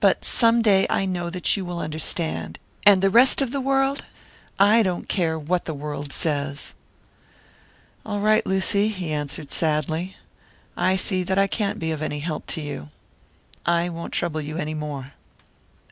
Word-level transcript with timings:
But 0.00 0.24
some 0.24 0.62
day 0.62 0.84
I 0.90 1.04
know 1.06 1.30
that 1.30 1.56
you 1.56 1.64
will 1.64 1.78
understand; 1.78 2.58
and 2.84 3.00
the 3.00 3.08
rest 3.08 3.40
of 3.40 3.52
the 3.52 3.60
world 3.60 4.04
I 4.58 4.82
don't 4.82 5.08
care 5.08 5.38
what 5.38 5.64
the 5.64 5.74
world 5.74 6.12
says." 6.12 6.74
"All 8.04 8.18
right, 8.18 8.44
Lucy," 8.44 8.88
he 8.88 9.12
answered, 9.12 9.52
sadly. 9.52 10.16
"I 10.76 10.96
see 10.96 11.22
that 11.22 11.38
I 11.38 11.46
can't 11.46 11.78
be 11.78 11.92
of 11.92 12.02
any 12.02 12.18
help 12.18 12.48
to 12.48 12.60
you. 12.60 12.88
I 13.64 13.88
won't 13.88 14.12
trouble 14.12 14.40
you 14.40 14.56
any 14.56 14.74
more." 14.74 15.12